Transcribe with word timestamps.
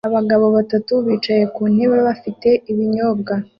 Abagabo 0.07 0.45
batatu 0.57 0.93
bicaye 1.05 1.43
ku 1.55 1.61
ntebe 1.73 1.97
bafite 2.07 2.49
ibinyobwa 2.71 3.33